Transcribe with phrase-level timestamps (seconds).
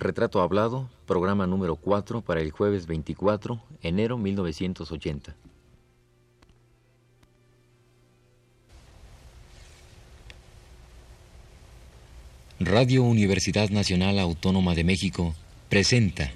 [0.00, 5.36] Retrato Hablado, programa número 4 para el jueves 24, enero 1980.
[12.60, 15.34] Radio Universidad Nacional Autónoma de México
[15.68, 16.32] presenta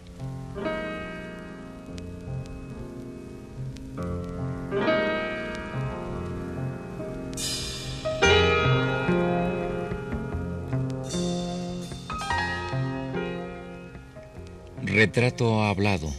[15.15, 16.13] Retrato hablado.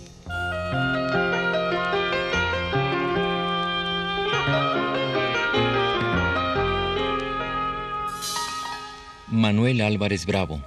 [9.28, 10.64] Manuel Álvarez Bravo.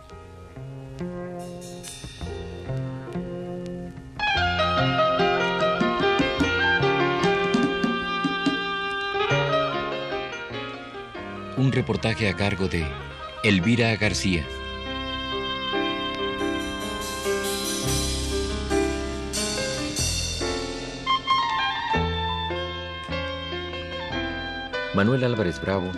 [11.57, 12.87] Un reportaje a cargo de
[13.43, 14.45] Elvira García.
[24.99, 25.93] Manuel Álvarez Bravo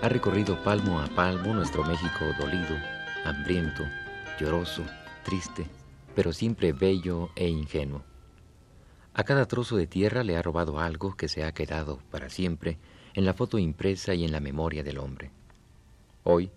[0.00, 2.78] ha recorrido palmo a palmo nuestro México dolido,
[3.26, 3.84] hambriento,
[4.40, 4.84] lloroso,
[5.22, 5.66] triste,
[6.16, 8.02] pero siempre bello e ingenuo.
[9.12, 12.78] A cada trozo de tierra le ha robado algo que se ha quedado para siempre
[13.12, 15.30] en la foto impresa y en la memoria del hombre.
[16.24, 16.50] Hoy,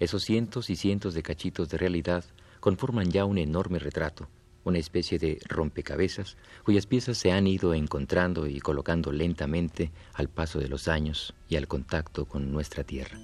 [0.00, 2.24] esos cientos y cientos de cachitos de realidad
[2.58, 4.26] conforman ya un enorme retrato,
[4.66, 10.58] una especie de rompecabezas cuyas piezas se han ido encontrando y colocando lentamente al paso
[10.58, 13.16] de los años y al contacto con nuestra tierra.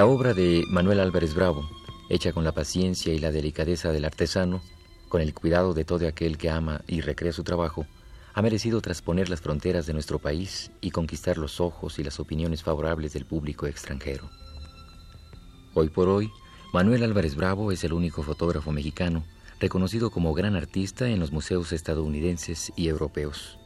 [0.00, 1.68] La obra de Manuel Álvarez Bravo,
[2.08, 4.62] hecha con la paciencia y la delicadeza del artesano,
[5.10, 7.84] con el cuidado de todo aquel que ama y recrea su trabajo,
[8.32, 12.62] ha merecido trasponer las fronteras de nuestro país y conquistar los ojos y las opiniones
[12.62, 14.30] favorables del público extranjero.
[15.74, 16.30] Hoy por hoy,
[16.72, 19.26] Manuel Álvarez Bravo es el único fotógrafo mexicano
[19.60, 23.59] reconocido como gran artista en los museos estadounidenses y europeos.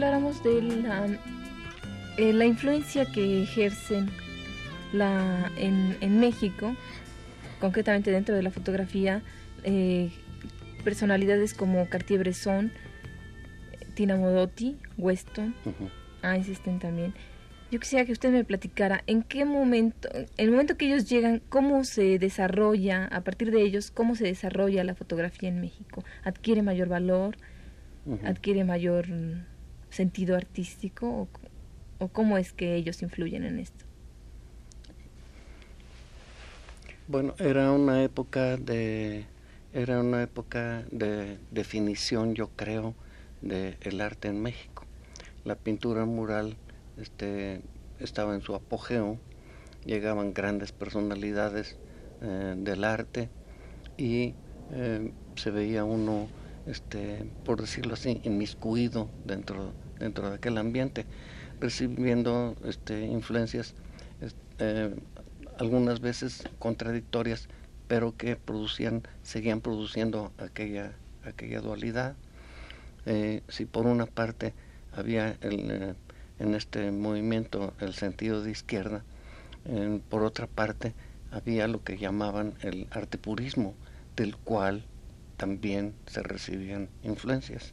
[0.00, 1.06] Habláramos de la,
[2.16, 4.08] eh, la influencia que ejercen
[4.94, 6.74] la, en, México,
[7.60, 9.20] concretamente dentro de la fotografía,
[9.62, 10.10] eh,
[10.84, 12.72] personalidades como Cartier-Bresson,
[13.92, 15.54] Tina Modotti, Weston,
[16.22, 17.12] ah, existen también.
[17.70, 21.42] Yo quisiera que usted me platicara en qué momento, en el momento que ellos llegan,
[21.50, 26.02] cómo se desarrolla, a partir de ellos, cómo se desarrolla la fotografía en México.
[26.24, 27.36] ¿Adquiere mayor valor?
[28.24, 29.06] ¿Adquiere mayor
[29.90, 31.28] sentido artístico
[31.98, 33.84] o, cómo es que ellos influyen en esto?
[37.08, 39.26] Bueno, era una época de
[39.72, 42.94] era una época de definición, yo creo,
[43.40, 44.84] del el arte en México.
[45.44, 46.56] La pintura mural
[46.96, 47.60] este,
[48.00, 49.18] estaba en su apogeo,
[49.84, 51.76] llegaban grandes personalidades
[52.20, 53.28] eh, del arte
[53.96, 54.34] y
[54.72, 56.28] eh, se veía uno
[56.66, 61.06] este, por decirlo así, inmiscuido dentro, dentro de aquel ambiente,
[61.60, 63.74] recibiendo este, influencias
[64.58, 64.94] eh,
[65.58, 67.48] algunas veces contradictorias,
[67.88, 70.92] pero que producían, seguían produciendo aquella,
[71.24, 72.14] aquella dualidad.
[73.06, 74.54] Eh, si por una parte
[74.92, 75.94] había eh,
[76.38, 79.04] en este movimiento el sentido de izquierda,
[80.08, 80.94] por otra parte
[81.30, 83.74] había lo que llamaban el arte purismo,
[84.16, 84.84] del cual
[85.40, 87.72] también se recibían influencias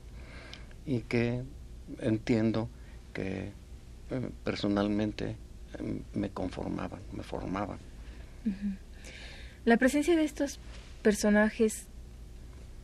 [0.85, 1.43] y que
[1.99, 2.69] entiendo
[3.11, 3.51] que
[4.09, 5.35] eh, personalmente
[5.77, 7.77] em, me conformaban, me formaban.
[9.65, 10.61] La presencia de estos
[11.01, 11.87] personajes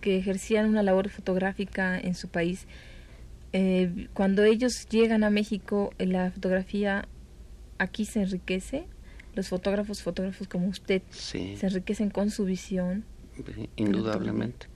[0.02, 2.66] que ejercían una labor fotográfica en su país,
[3.54, 7.08] eh, cuando ellos llegan a México, la fotografía
[7.78, 8.86] aquí se enriquece,
[9.34, 13.06] los fotógrafos, fotógrafos como usted, se enriquecen con su visión.
[13.78, 14.73] Indudablemente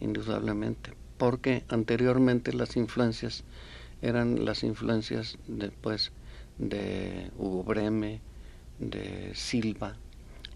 [0.00, 3.44] indudablemente, porque anteriormente las influencias
[4.02, 6.12] eran las influencias después
[6.58, 8.20] de Hugo Breme,
[8.78, 9.96] de Silva,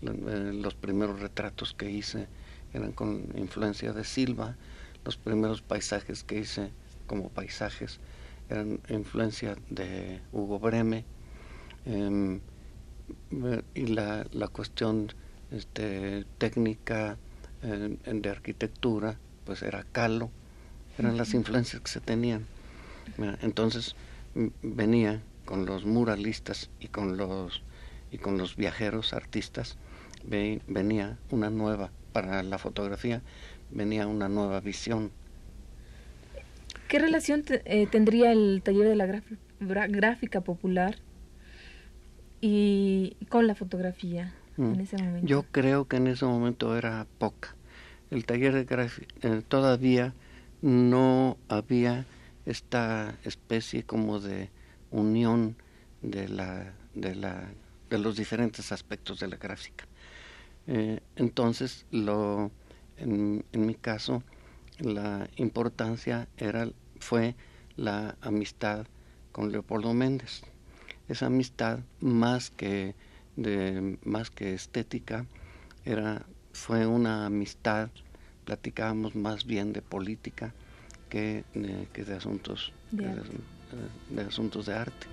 [0.03, 2.29] eh, los primeros retratos que hice
[2.73, 4.57] eran con influencia de Silva,
[5.05, 6.71] los primeros paisajes que hice
[7.07, 7.99] como paisajes
[8.49, 11.05] eran influencia de Hugo Breme.
[11.85, 12.41] Em,
[13.75, 15.13] y la, la cuestión
[15.51, 17.19] este, técnica
[17.63, 20.31] de arquitectura pues era Calo,
[20.99, 22.47] eran las influencias que se tenían.
[23.43, 23.97] Entonces
[24.63, 27.63] venía con los muralistas y con los
[28.11, 29.77] y con los viajeros artistas
[30.25, 33.23] venía una nueva para la fotografía
[33.71, 35.11] venía una nueva visión
[36.93, 39.23] ¿Qué relación eh, tendría el taller de la
[39.89, 40.97] gráfica popular
[42.43, 44.81] y con la fotografía en mm.
[44.81, 45.27] ese momento?
[45.27, 47.57] Yo creo que en ese momento era poca.
[48.13, 50.13] El taller de gráfica eh, todavía
[50.61, 52.05] no había
[52.45, 54.51] esta especie como de
[54.91, 55.57] unión
[56.03, 57.49] de la de la
[57.89, 59.87] de los diferentes aspectos de la gráfica.
[60.67, 62.51] Eh, entonces, lo,
[62.99, 64.23] en, en, mi caso,
[64.79, 66.69] la importancia era
[67.01, 67.35] fue
[67.77, 68.87] la amistad
[69.33, 70.43] con Leopoldo Méndez.
[71.09, 72.95] Esa amistad más que
[73.37, 75.25] de más que estética
[75.87, 77.91] era fue una amistad
[78.45, 80.53] platicábamos más bien de política
[81.09, 83.15] que, eh, que de asuntos de, de,
[84.11, 85.07] de asuntos de arte.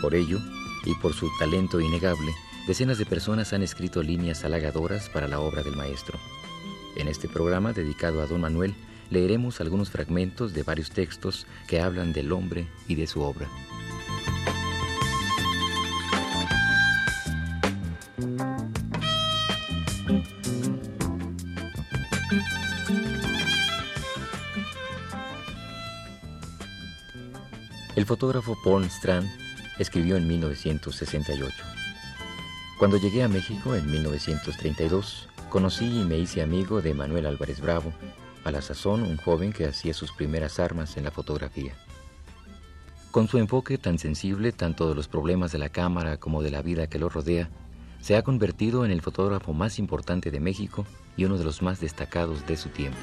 [0.00, 0.40] Por ello,
[0.84, 2.34] y por su talento innegable,
[2.66, 6.18] decenas de personas han escrito líneas halagadoras para la obra del maestro.
[6.96, 8.74] En este programa dedicado a don Manuel,
[9.10, 13.48] leeremos algunos fragmentos de varios textos que hablan del hombre y de su obra.
[27.94, 29.28] El fotógrafo Paul Strand
[29.82, 31.54] escribió en 1968.
[32.78, 37.92] Cuando llegué a México en 1932, conocí y me hice amigo de Manuel Álvarez Bravo,
[38.44, 41.74] a la sazón un joven que hacía sus primeras armas en la fotografía.
[43.10, 46.62] Con su enfoque tan sensible tanto de los problemas de la cámara como de la
[46.62, 47.50] vida que lo rodea,
[48.00, 50.86] se ha convertido en el fotógrafo más importante de México
[51.16, 52.98] y uno de los más destacados de su tiempo.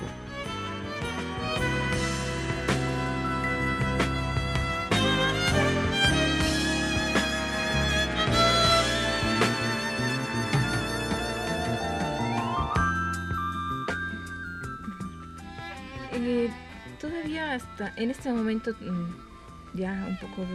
[17.96, 20.46] En este momento, mm, ya un poco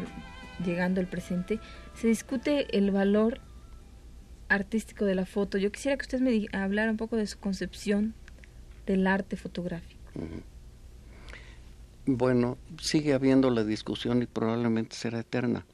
[0.65, 1.61] llegando al presente,
[1.95, 3.41] se discute el valor
[4.49, 5.59] artístico de la foto.
[5.59, 8.15] Yo quisiera que usted me hablara un poco de su concepción
[8.87, 10.01] del arte fotográfico.
[12.07, 15.65] Bueno, sigue habiendo la discusión y probablemente será eterna,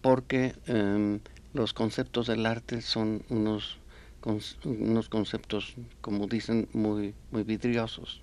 [0.00, 1.20] porque em,
[1.54, 3.78] los conceptos del arte son unos,
[4.64, 8.22] unos conceptos, como dicen, muy, muy vidriosos.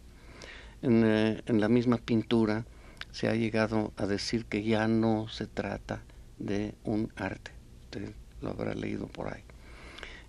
[0.86, 2.66] Eh, en, la misma pintura
[3.12, 6.04] se ha llegado a decir que ya no se trata
[6.40, 7.52] de un arte.
[7.86, 9.44] Usted lo habrá leído por ahí.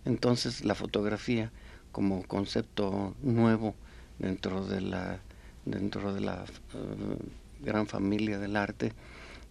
[0.04, 1.50] Entonces la fotografía
[1.90, 3.74] como concepto nuevo
[4.20, 5.18] dentro de la
[5.64, 7.16] dentro de la eh,
[7.60, 8.92] gran familia del arte,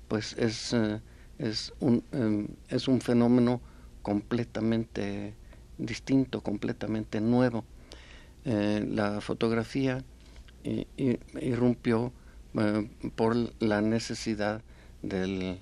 [0.07, 1.01] pues es, eh,
[1.37, 3.59] es, un, es un fenómeno
[4.03, 5.33] completamente
[5.77, 7.65] distinto, completamente nuevo.
[8.45, 10.03] la fotografía
[11.35, 12.11] irrumpió
[12.55, 14.61] eh, por la necesidad
[15.01, 15.59] del,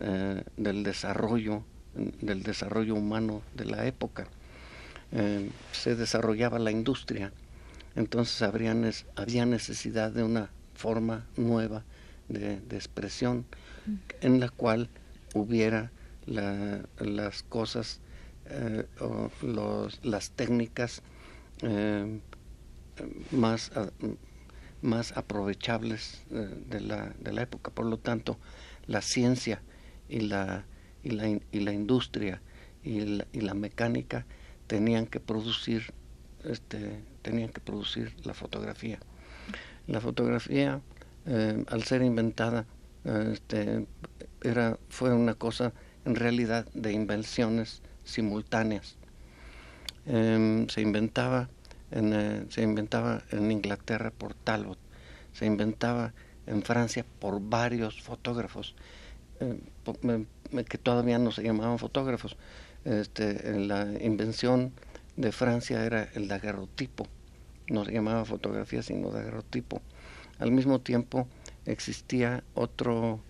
[0.00, 1.64] eh, del desarrollo
[2.20, 4.26] del desarrollo humano de la época.
[5.12, 7.32] Eh, se desarrollaba la industria
[7.94, 8.74] entonces habría,
[9.14, 11.84] había necesidad de una forma nueva
[12.28, 13.44] de, expresión
[14.20, 14.88] en la cual
[15.34, 15.92] hubiera
[16.26, 18.00] las cosas
[19.00, 21.02] o los, las técnicas
[23.30, 23.70] más
[24.84, 27.70] más aprovechables eh, de, la, de la época.
[27.70, 28.38] Por lo tanto,
[28.86, 29.62] la ciencia
[30.08, 30.64] y la,
[31.02, 32.42] y la, y la industria
[32.82, 34.26] y la, y la, mecánica
[34.66, 35.94] tenían que producir
[36.44, 38.98] este, tenían que producir la fotografía.
[39.86, 40.80] La fotografía,
[41.26, 42.66] eh, al ser inventada,
[43.04, 43.86] este,
[44.42, 45.72] era, fue una cosa
[46.04, 48.96] en realidad de invenciones simultáneas.
[50.06, 51.48] Em, se inventaba
[51.94, 54.78] eh, se inventaba en Inglaterra por Talbot,
[55.32, 56.12] se inventaba
[56.46, 58.74] en Francia por varios fotógrafos
[59.40, 59.60] eh,
[60.68, 62.36] que todavía no se llamaban fotógrafos.
[62.84, 64.72] Este, la invención
[65.16, 67.06] de Francia era el daguerrotipo,
[67.68, 69.80] no se llamaba fotografía sino daguerrotipo.
[70.38, 71.28] Al mismo tiempo
[71.64, 73.20] existía otro,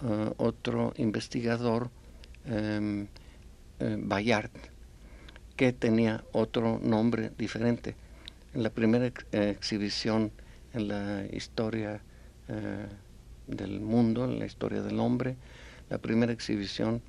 [0.00, 1.90] uh, otro investigador,
[2.46, 3.06] um,
[3.80, 4.50] Bayard,
[5.56, 7.96] que tenía otro nombre diferente.
[8.54, 10.30] En la primera exhibición
[10.74, 12.02] en la historia
[12.48, 15.36] uh, del mundo, en la historia del hombre,
[15.90, 17.02] la primera exhibición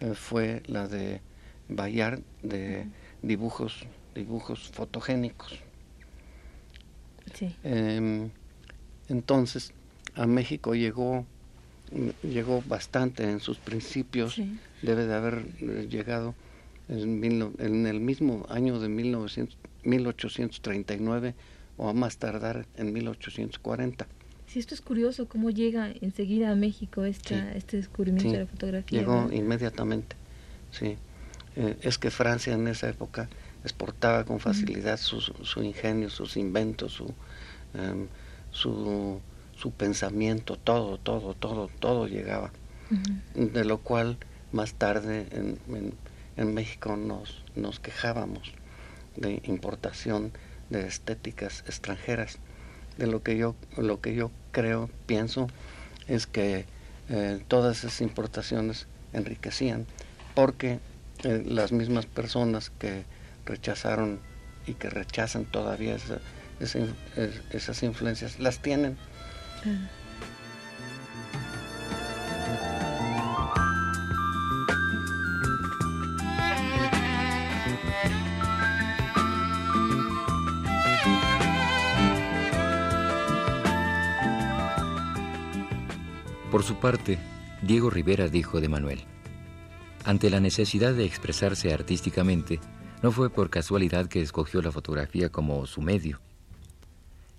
[0.00, 1.20] uh, fue la de
[1.68, 2.86] Bayard de
[3.22, 5.58] dibujos, dibujos fotogénicos.
[7.64, 8.30] Em,
[9.08, 9.72] entonces,
[10.14, 11.26] a México llegó,
[12.22, 14.40] llegó bastante en sus principios,
[14.82, 16.34] debe de haber eh, llegado
[16.88, 21.34] en, en, el mismo año de 1900, 1839
[21.76, 24.06] o a más tardar en 1840.
[24.46, 29.00] Sí, esto es curioso, cómo llega enseguida a México esta, este descubrimiento de la fotografía.
[29.00, 30.16] Llegó inmediatamente,
[30.70, 30.96] sí.
[31.56, 33.28] Eh, es que Francia en esa época
[33.64, 37.12] exportaba con facilidad su, su ingenio, sus inventos, su,
[37.74, 38.06] em,
[38.52, 39.20] su,
[39.56, 42.52] su, pensamiento, todo, todo, todo, todo llegaba.
[43.34, 44.16] De lo cual
[44.52, 45.92] más tarde en, en,
[46.44, 48.52] México nos, nos quejábamos
[49.16, 50.32] de importación
[50.70, 52.38] de estéticas extranjeras.
[52.98, 55.48] De lo que yo, lo que yo creo, pienso,
[56.08, 56.64] es que
[57.08, 59.86] eh, todas esas importaciones enriquecían,
[60.34, 60.80] porque
[61.24, 63.04] eh, las mismas personas que
[63.44, 64.18] rechazaron
[64.66, 65.96] y que rechazan todavía
[66.58, 68.96] esas influencias, las tienen.
[86.56, 87.18] Por su parte,
[87.60, 89.00] Diego Rivera dijo de Manuel,
[90.06, 92.60] ante la necesidad de expresarse artísticamente,
[93.02, 96.18] no fue por casualidad que escogió la fotografía como su medio.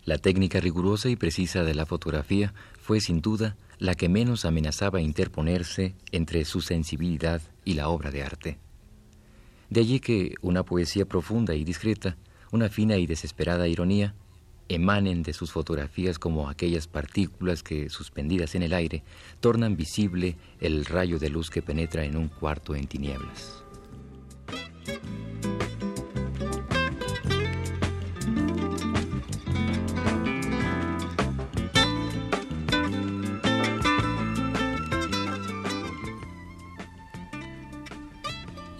[0.05, 5.01] La técnica rigurosa y precisa de la fotografía fue sin duda la que menos amenazaba
[5.01, 8.59] interponerse entre su sensibilidad y la obra de arte.
[9.71, 12.17] De allí que una poesía profunda y discreta,
[12.51, 14.13] una fina y desesperada ironía,
[14.69, 19.03] emanen de sus fotografías como aquellas partículas que, suspendidas en el aire,
[19.39, 23.63] tornan visible el rayo de luz que penetra en un cuarto en tinieblas.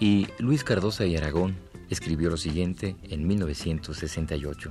[0.00, 1.56] Y Luis Cardosa y Aragón
[1.90, 4.70] escribió lo siguiente en 1968.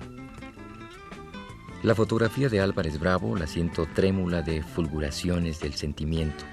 [1.83, 6.43] La fotografía de Álvarez Bravo la siento trémula de fulguraciones del sentimiento,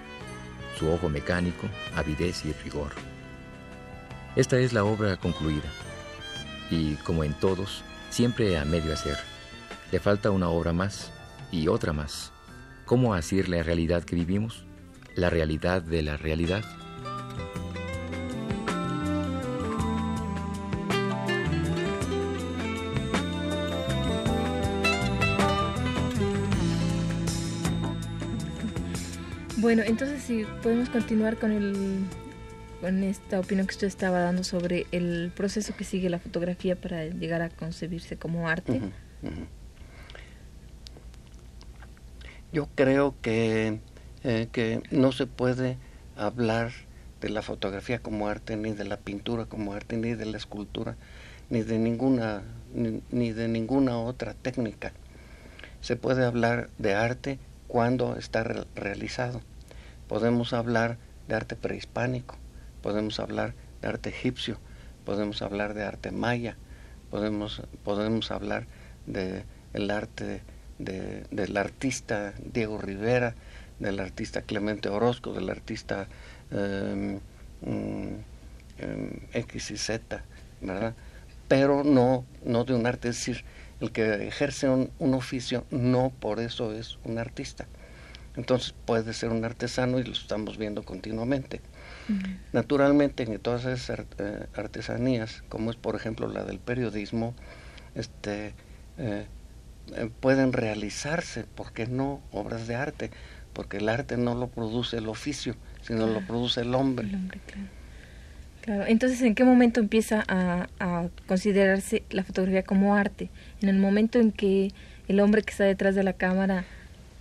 [0.78, 2.92] su ojo mecánico, avidez y rigor.
[4.36, 5.64] Esta es la obra concluida,
[6.70, 9.16] y como en todos, siempre a medio hacer.
[9.92, 11.10] Le falta una obra más
[11.50, 12.30] y otra más.
[12.84, 14.66] ¿Cómo asir la realidad que vivimos?
[15.14, 16.64] La realidad de la realidad.
[29.74, 32.04] Bueno, entonces si podemos continuar con el
[32.80, 37.06] con esta opinión que usted estaba dando sobre el proceso que sigue la fotografía para
[37.06, 38.80] llegar a concebirse como arte.
[42.52, 43.80] Yo creo que,
[44.22, 45.76] eh, que no se puede
[46.16, 46.70] hablar
[47.20, 50.94] de la fotografía como arte, ni de la pintura como arte, ni de la escultura,
[51.50, 52.44] ni de ninguna,
[53.10, 54.92] ni de ninguna otra técnica.
[55.80, 58.44] Se puede hablar de arte cuando está
[58.76, 59.40] realizado
[60.08, 62.36] Podemos hablar de arte prehispánico,
[62.82, 64.58] podemos hablar de arte egipcio,
[65.04, 66.56] podemos hablar de arte maya,
[67.10, 68.66] podemos, podemos hablar
[69.06, 70.42] de el arte
[70.78, 73.34] de, del artista Diego Rivera,
[73.78, 76.06] del artista Clemente Orozco, del artista
[76.50, 77.20] em,
[79.32, 80.22] X y Z,
[80.60, 80.94] ¿verdad?
[81.48, 83.44] Pero no, no de un arte, es decir,
[83.80, 87.66] el que ejerce un oficio no por eso es un artista.
[88.36, 91.60] Entonces puede ser un artesano y lo estamos viendo continuamente.
[92.52, 97.34] Naturalmente, en todas esas eh, artesanías, como es por ejemplo la del periodismo,
[97.94, 98.54] este,
[98.98, 99.26] eh,
[99.94, 103.10] eh, pueden realizarse, porque no obras de arte?
[103.52, 107.08] Porque el arte no lo produce el oficio, sino lo produce el hombre.
[108.64, 108.84] claro.
[108.86, 113.30] entonces, ¿en qué momento empieza a, a considerarse la fotografía como arte?
[113.62, 114.72] En el momento en que
[115.06, 116.64] el hombre que está detrás de la cámara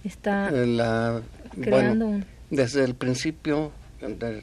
[0.03, 1.22] está la,
[1.60, 3.72] creando desde el principio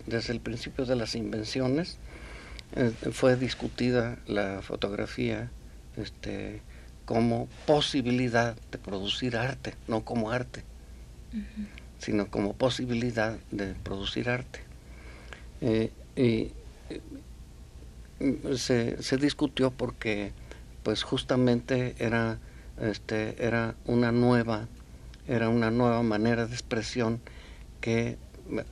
[0.06, 1.98] desde el principio de las invenciones
[2.76, 5.50] eh, fue discutida la fotografía
[5.96, 6.62] este
[7.04, 10.62] como posibilidad de producir arte, no como arte,
[11.98, 14.60] sino como posibilidad de producir arte.
[15.60, 16.52] Eh, y
[18.56, 20.30] se, se, discutió porque
[20.84, 22.38] pues justamente era
[22.80, 24.68] este era una nueva
[25.26, 27.20] era una nueva manera de expresión
[27.80, 28.18] que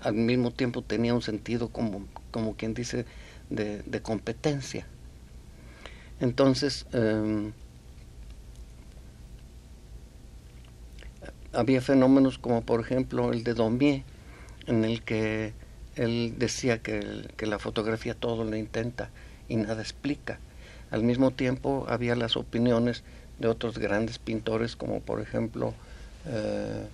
[0.01, 3.05] al mismo tiempo tenía un sentido como como quien dice
[3.49, 4.87] de, competencia
[6.21, 7.53] entonces em,
[11.53, 14.03] había fenómenos como por ejemplo el de Daumier
[14.67, 15.53] en el que
[15.97, 19.11] él decía que, que la fotografía todo lo intenta
[19.49, 20.39] y nada explica.
[20.91, 23.03] Al mismo tiempo había las opiniones
[23.39, 25.75] de otros grandes pintores como por ejemplo
[26.27, 26.87] eh,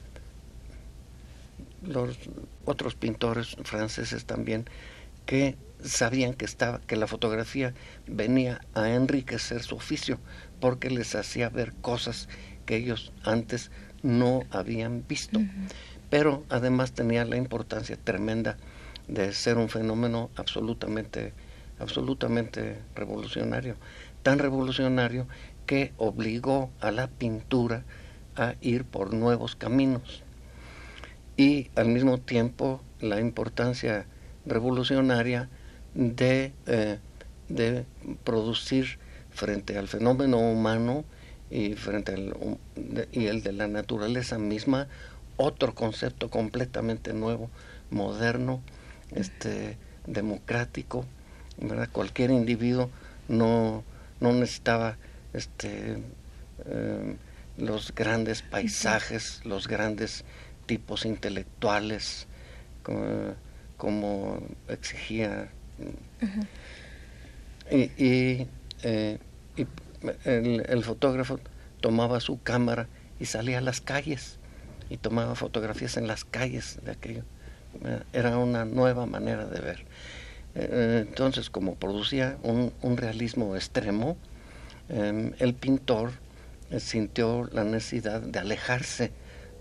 [1.82, 2.18] los
[2.64, 4.64] otros pintores franceses también
[5.26, 7.74] que sabían que estaba que la fotografía
[8.06, 10.18] venía a enriquecer su oficio
[10.60, 12.28] porque les hacía ver cosas
[12.66, 13.70] que ellos antes
[14.02, 15.40] no habían visto.
[16.10, 18.56] Pero además tenía la importancia tremenda
[19.08, 21.32] de ser un fenómeno absolutamente
[21.78, 23.76] absolutamente revolucionario,
[24.22, 25.26] tan revolucionario
[25.66, 27.84] que obligó a la pintura
[28.36, 30.22] a ir por nuevos caminos.
[31.36, 34.06] Y al mismo tiempo la importancia
[34.46, 35.48] revolucionaria
[35.94, 36.98] de, eh,
[37.48, 37.84] de
[38.24, 38.98] producir
[39.30, 41.04] frente al fenómeno humano
[41.50, 42.34] y frente al
[43.12, 44.88] y el de la naturaleza misma
[45.36, 47.50] otro concepto completamente nuevo
[47.90, 48.62] moderno
[49.12, 49.76] este
[50.06, 51.04] democrático
[51.92, 52.90] Cualquier individuo
[53.28, 53.84] no,
[54.20, 54.96] no necesitaba
[55.32, 55.98] este,
[56.66, 57.16] eh,
[57.56, 60.25] los grandes paisajes, los grandes
[60.66, 62.26] tipos intelectuales,
[63.76, 65.50] como, exigía.
[67.70, 68.46] Y,
[68.82, 69.18] eh,
[70.25, 71.40] el, el, fotógrafo
[71.80, 74.38] tomaba su cámara y salía a las calles
[74.90, 77.22] y tomaba fotografías en las calles de aquello.
[78.12, 79.85] Era una nueva manera de ver.
[80.55, 84.16] Eh, entonces, como producía un, realismo extremo,
[84.88, 86.23] em, el pintor eh,
[86.79, 89.12] sintió la necesidad de alejarse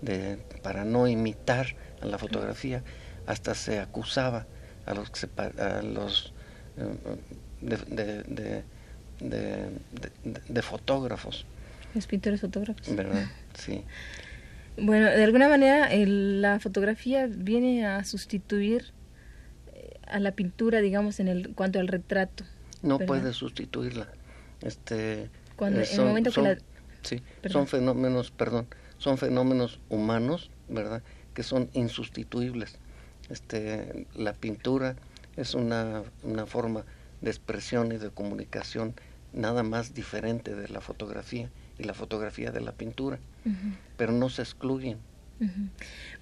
[0.02, 2.82] de, para no imitar a la fotografía,
[3.26, 4.46] hasta se acusaba
[4.86, 5.10] a los,
[5.58, 6.32] a los
[6.76, 8.62] eh,
[9.20, 11.46] de, fotógrafos.
[11.94, 12.94] Los pintores fotógrafos.
[12.94, 13.26] ¿Verdad?
[13.54, 13.84] Sí.
[14.76, 18.92] Bueno, de alguna manera la fotografía viene a sustituir
[20.08, 22.44] a la pintura, digamos, en el cuanto al retrato.
[22.82, 24.08] No puede sustituirla.
[24.60, 26.58] Este, Cuando, en el eh, momento que la...
[27.04, 28.66] Sí, son fenómenos, perdón,
[28.98, 31.02] son fenómenos humanos, ¿verdad?
[31.34, 32.78] Que son insustituibles.
[33.30, 34.96] Este, la pintura
[35.36, 36.84] es una, una forma
[37.20, 38.94] de expresión y de comunicación
[39.32, 43.18] nada más diferente de la fotografía y la fotografía de la pintura,
[43.96, 44.98] pero no se excluyen.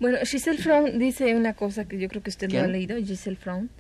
[0.01, 3.37] Bueno, Giselle Fraun dice una cosa que yo creo que usted lo ha leído, Giselle
[3.37, 3.71] Fraun.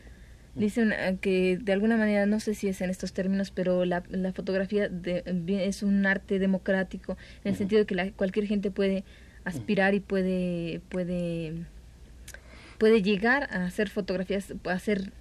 [0.54, 4.32] Dice que de alguna manera, no sé si es en estos términos, pero la, la
[4.32, 9.04] fotografía de, es un arte democrático, en el sentido de que la, cualquier gente puede
[9.44, 11.54] aspirar y puede, puede,
[12.76, 15.12] puede llegar a hacer fotografías, a hacer,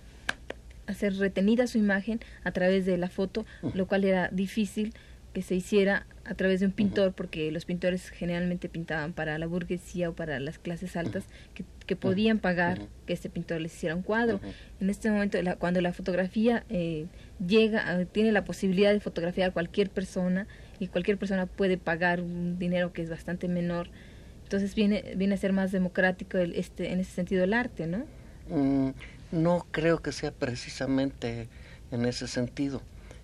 [0.87, 4.93] a hacer retenida su imagen a través de la foto, lo cual era difícil
[5.33, 9.47] que se hiciera a través de un pintor, porque los pintores generalmente pintaban para la
[9.47, 13.95] burguesía o para las clases altas que, que podían pagar que este pintor les hiciera
[13.95, 14.39] un cuadro.
[14.79, 17.07] En este momento, cuando la fotografía eh,
[17.45, 20.47] llega, tiene la posibilidad de fotografiar a cualquier persona
[20.79, 23.89] y cualquier persona puede pagar un dinero que es bastante menor,
[24.43, 28.05] entonces viene, viene a ser más democrático el, este, en ese sentido el arte, ¿no?
[28.49, 28.91] Mm,
[29.31, 31.47] no creo que sea precisamente
[31.91, 32.81] en ese sentido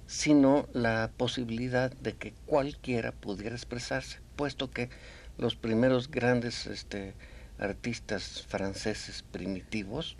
[0.07, 4.89] sino la posibilidad de que cualquiera pudiera expresarse, puesto que
[5.37, 7.13] los primeros grandes este,
[7.59, 10.17] artistas franceses primitivos,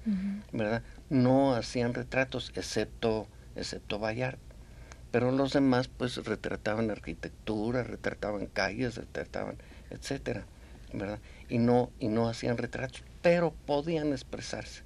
[0.52, 0.84] ¿verdad?
[1.10, 4.38] No hacían retratos, excepto, excepto Bayard.
[5.12, 9.56] Pero los demás, pues, retrataban arquitectura, retrataban calles, retrataban,
[9.89, 10.45] etcétera,
[10.93, 11.19] ¿verdad?
[11.47, 14.84] Y no, y no hacían retratos, pero podían expresarse.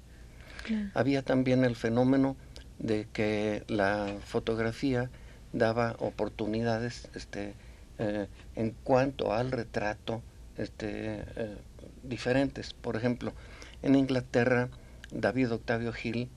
[0.94, 2.36] Había también el fenómeno
[2.82, 5.08] de que la fotografía
[5.52, 7.54] daba oportunidades este,
[7.98, 10.22] eh, en cuanto al retrato
[10.56, 11.56] este, eh,
[12.02, 12.74] diferentes.
[12.74, 13.32] Por ejemplo,
[13.82, 14.68] en Inglaterra,
[15.12, 16.28] David Octavio Gil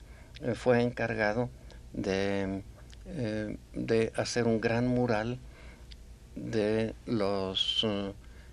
[0.42, 1.50] eh, fue encargado
[1.94, 2.64] de,
[3.74, 5.40] de, hacer un gran mural
[6.36, 7.86] de los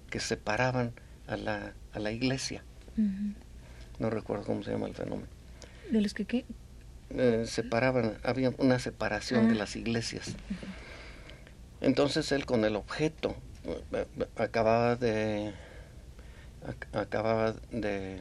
[0.08, 0.92] que separaban
[1.26, 2.62] a la, a la iglesia.
[3.98, 5.28] No recuerdo cómo se llama el fenómeno.
[5.90, 6.44] ¿De los que qué?
[7.14, 9.58] Eh, separaban, había una separación de ah.
[9.58, 10.34] las iglesias.
[11.82, 13.36] Entonces él con el objeto
[13.92, 15.52] eh, acababa de
[16.92, 18.20] acababa de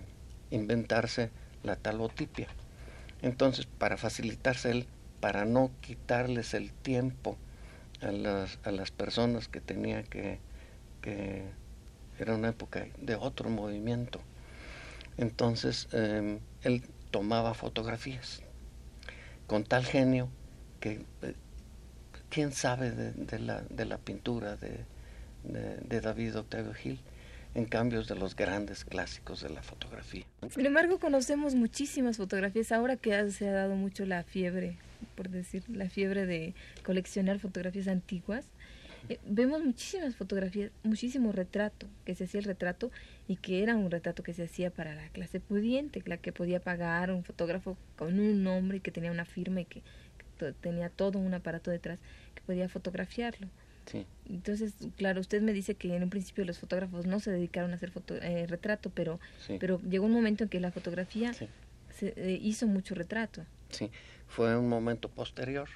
[0.50, 1.30] inventarse
[1.64, 2.48] la talotipia.
[3.22, 4.88] Entonces, para facilitarse él,
[5.20, 7.38] para no quitarles el tiempo
[8.02, 10.40] a las, a las personas que tenía que,
[11.02, 11.44] que
[12.20, 14.20] era una época de otro movimiento.
[15.18, 18.42] Entonces em, él tomaba fotografías
[19.52, 20.30] con tal genio
[20.80, 21.34] que eh,
[22.30, 24.86] quién sabe de, la, de la, pintura de,
[25.44, 27.02] de, David Octavio Gil
[27.54, 30.24] en cambios de los grandes clásicos de la fotografía.
[30.52, 34.78] Sin embargo, conocemos muchísimas fotografías ahora que se ha dado mucho la fiebre,
[35.16, 36.54] por decir, la fiebre de
[36.86, 38.46] coleccionar fotografías antiguas.
[39.10, 42.92] Eh, vemos muchísimas fotografías, muchísimo retrato, que se hacía el retrato
[43.28, 46.60] y que era un retrato que se hacía para la clase pudiente, la que podía
[46.60, 49.82] pagar un fotógrafo con un nombre y que tenía una firma y que,
[50.60, 52.00] tenía todo un aparato detrás
[52.34, 53.48] que podía fotografiarlo.
[53.86, 54.08] Sí.
[54.28, 57.76] Entonces, claro, usted me dice que en un principio los fotógrafos no se dedicaron a
[57.76, 59.20] hacer foto, eh, retrato, pero,
[59.60, 61.50] pero llegó un momento en que la fotografía se
[62.16, 63.46] eh, hizo mucho retrato.
[63.70, 63.92] Sí,
[64.28, 65.70] fue un momento posterior.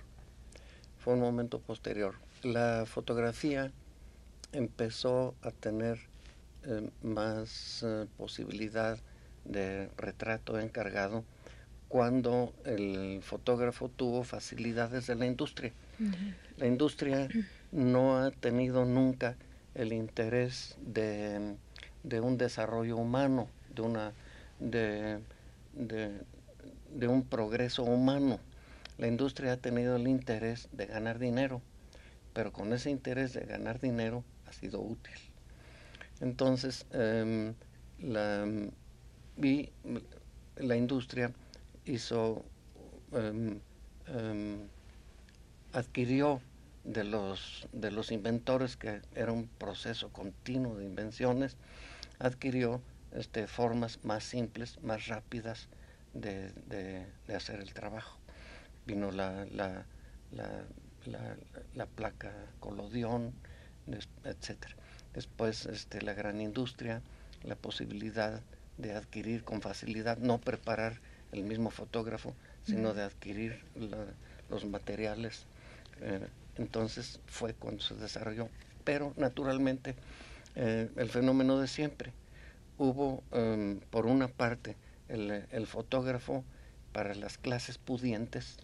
[0.97, 3.71] Fue un momento posterior la fotografía
[4.51, 5.97] empezó a tener
[6.63, 8.99] eh, más eh, posibilidad
[9.45, 11.23] de retrato encargado
[11.89, 15.73] cuando el fotógrafo tuvo facilidades de la industria.
[16.57, 17.29] La industria
[17.71, 19.35] no ha tenido nunca
[19.73, 21.55] el interés de,
[22.21, 24.11] un desarrollo humano, de, una,
[24.59, 25.19] de,
[25.73, 28.39] de un progreso humano.
[28.97, 31.61] La industria ha tenido el interés de ganar dinero
[32.35, 35.15] pero con ese interés de ganar dinero ha sido útil.
[36.19, 37.55] Entonces, em,
[37.99, 38.45] la,
[40.75, 41.31] industria
[41.85, 42.43] hizo,
[43.13, 43.61] em,
[44.07, 44.67] em,
[45.71, 46.41] adquirió
[46.83, 51.55] de los, de los inventores, que era un proceso continuo de invenciones,
[52.19, 52.81] adquirió
[53.13, 55.69] este, formas más simples, más rápidas
[56.13, 58.19] de, hacer el trabajo.
[58.85, 59.85] Vino la,
[61.95, 63.33] placa colodión,
[64.23, 64.75] etcétera.
[65.13, 67.01] Después este, la gran industria,
[67.43, 68.41] la posibilidad
[68.77, 70.99] de adquirir con facilidad, no preparar
[71.31, 73.63] el mismo fotógrafo, sino de adquirir
[74.49, 75.45] los materiales.
[76.01, 78.49] Eh, entonces fue cuando se desarrolló.
[78.83, 79.95] Pero naturalmente
[80.55, 82.11] eh, el fenómeno de siempre.
[82.77, 84.75] Hubo, em, por una parte,
[85.07, 86.43] el fotógrafo
[86.91, 88.57] para las clases pudientes,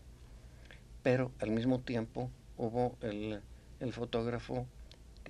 [1.04, 3.42] pero al mismo tiempo hubo el,
[3.92, 4.68] fotógrafo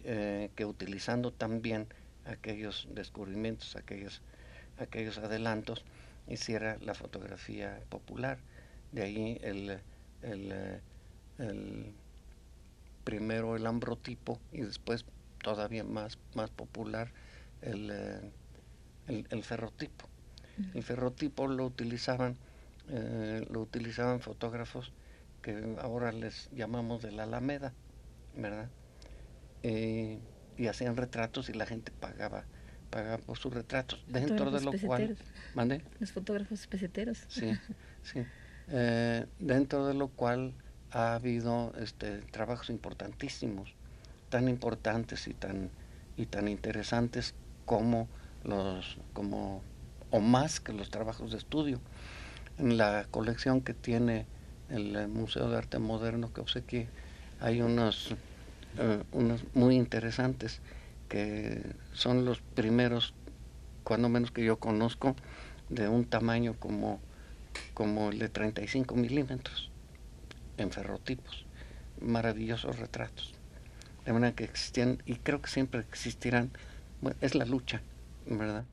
[0.03, 1.87] eh, que utilizando también
[2.25, 4.21] aquellos descubrimientos, aquellos,
[4.77, 5.83] aquellos adelantos,
[6.27, 8.39] hiciera la fotografía popular.
[8.91, 9.79] De ahí el,
[10.21, 11.93] el,
[13.05, 15.05] primero el ambrotipo y después
[15.41, 17.11] todavía más, más popular
[17.61, 17.91] el,
[19.07, 20.07] el, ferrotipo.
[20.73, 22.37] El ferrotipo lo utilizaban,
[22.89, 24.91] eh, lo utilizaban fotógrafos
[25.41, 27.73] que ahora les llamamos de la Alameda,
[28.35, 28.69] ¿verdad?
[29.63, 30.19] Eh,
[30.57, 32.45] y hacían retratos y la gente pagaba
[32.91, 35.17] pagaba por sus retratos, dentro de lo cual...
[35.55, 35.81] ¿Mande?
[35.99, 37.25] Los fotógrafos peseteros.
[37.29, 37.51] Sí,
[38.03, 38.23] sí.
[38.67, 40.53] Eh, dentro de lo cual
[40.91, 43.73] ha habido este, trabajos importantísimos,
[44.29, 45.71] tan importantes y tan,
[46.17, 47.33] y tan interesantes
[47.65, 48.07] como
[48.43, 49.63] los, como,
[50.11, 51.81] o más que los trabajos de estudio.
[52.57, 54.27] En la colección que tiene
[54.71, 56.87] el Museo de Arte Moderno que obsequié,
[57.39, 58.15] hay unos,
[58.77, 60.61] eh, unos muy interesantes
[61.09, 61.61] que
[61.93, 63.13] son los primeros,
[63.83, 65.15] cuando menos que yo conozco,
[65.69, 66.99] de un tamaño como,
[67.73, 69.69] como el de 35 milímetros,
[70.57, 71.45] en ferrotipos,
[71.99, 73.33] maravillosos retratos.
[74.05, 76.51] De manera que existían, y creo que siempre existirán,
[77.19, 77.81] es la lucha,
[78.25, 78.65] ¿verdad?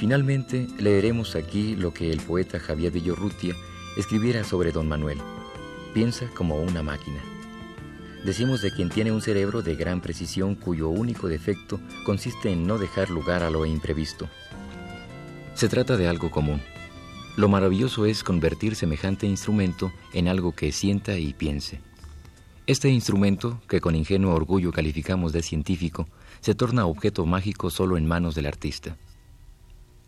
[0.00, 3.54] Finalmente leeremos aquí lo que el poeta Javier Villorrutia
[3.98, 5.18] escribiera sobre don Manuel.
[5.92, 7.20] Piensa como una máquina.
[8.24, 12.78] Decimos de quien tiene un cerebro de gran precisión cuyo único defecto consiste en no
[12.78, 14.26] dejar lugar a lo imprevisto.
[15.52, 16.62] Se trata de algo común.
[17.36, 21.78] Lo maravilloso es convertir semejante instrumento en algo que sienta y piense.
[22.66, 26.08] Este instrumento, que con ingenuo orgullo calificamos de científico,
[26.40, 28.96] se torna objeto mágico solo en manos del artista.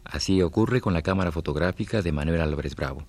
[0.05, 3.05] Así ocurre con la cámara fotográfica de Manuel Álvarez Bravo.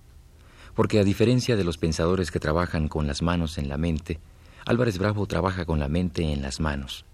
[0.75, 4.19] Porque a diferencia de los pensadores que trabajan con las manos en la mente,
[4.65, 7.05] Álvarez Bravo trabaja con la mente en las manos.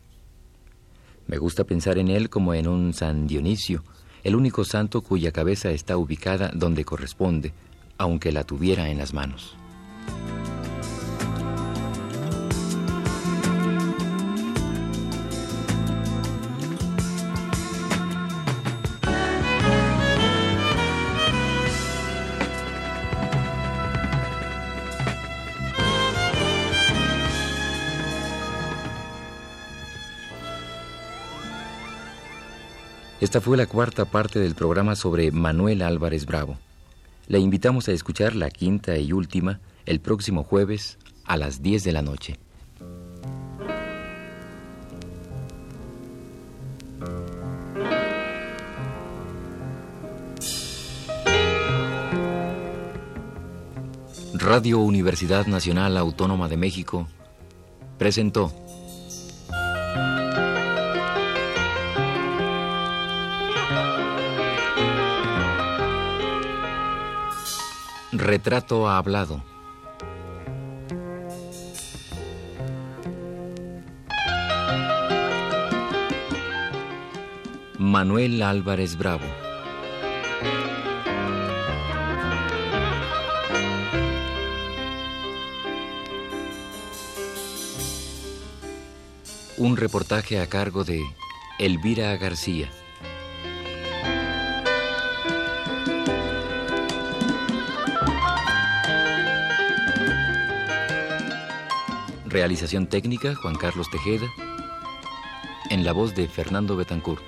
[1.27, 3.83] Me gusta pensar en él como en un San Dionisio,
[4.23, 7.53] el único santo cuya cabeza está ubicada donde corresponde,
[7.97, 9.55] aunque la tuviera en las manos.
[33.29, 36.57] Esta fue la cuarta parte del programa sobre Manuel Álvarez Bravo.
[37.27, 41.91] Le invitamos a escuchar la quinta y última el próximo jueves a las 10 de
[41.91, 42.39] la noche.
[54.33, 57.07] Radio Universidad Nacional Autónoma de México
[57.99, 58.51] presentó
[68.19, 69.41] Retrato hablado.
[77.77, 79.23] Manuel Álvarez Bravo.
[89.55, 91.01] Un reportaje a cargo de
[91.57, 92.69] Elvira García.
[102.49, 104.25] Realización técnica Juan Carlos Tejeda.
[105.69, 107.21] En la voz de Fernando Betancourt.